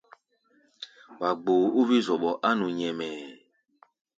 Wa 1.19 1.29
gboo 1.41 1.63
ó 1.79 1.81
wí-zɔɓɔ 1.87 2.29
á 2.47 2.49
nu 2.59 2.65
nyɛmɛɛ. 2.77 3.19